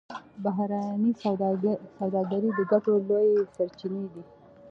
بهرنۍ 0.43 1.11
سوداګري 2.01 2.49
د 2.53 2.59
ګټو 2.71 2.93
لویې 3.07 3.39
سرچینې 3.55 4.05
دي 4.13 4.23